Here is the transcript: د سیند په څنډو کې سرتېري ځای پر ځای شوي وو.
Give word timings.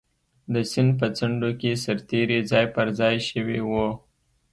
د 0.53 0.55
سیند 0.71 0.91
په 0.99 1.07
څنډو 1.17 1.51
کې 1.61 1.81
سرتېري 1.83 2.39
ځای 2.51 2.65
پر 2.75 2.87
ځای 2.99 3.15
شوي 3.29 3.59
وو. 3.69 3.87